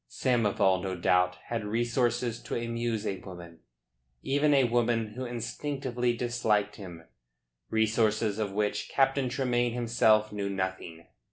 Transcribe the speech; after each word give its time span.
Samoval, 0.09 0.81
no 0.81 0.95
doubt, 0.95 1.35
had 1.49 1.63
resources 1.63 2.41
to 2.41 2.55
amuse 2.55 3.05
a 3.05 3.19
woman 3.19 3.59
even 4.23 4.51
a 4.51 4.63
woman 4.63 5.09
who 5.13 5.25
instinctively, 5.25 6.17
disliked 6.17 6.77
him 6.77 7.03
resources 7.69 8.39
of 8.39 8.51
which 8.51 8.89
Captain 8.89 9.29
Tremayne 9.29 9.73
himself 9.73 10.31
knew 10.31 10.49
nothing. 10.49 11.05